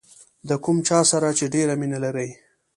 د 0.49 0.51
کوم 0.63 0.77
چا 0.87 0.99
سره 1.11 1.29
چې 1.37 1.45
ډېره 1.53 1.73
مینه 1.79 1.99
لرئ. 2.05 2.29